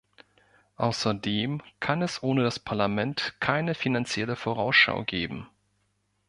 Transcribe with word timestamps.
Außerdem 0.77 1.61
kann 1.79 2.01
es 2.01 2.23
ohne 2.23 2.41
das 2.41 2.57
Parlament 2.57 3.35
keine 3.39 3.75
Finanzielle 3.75 4.35
Vorausschau 4.35 5.03
geben. 5.03 5.47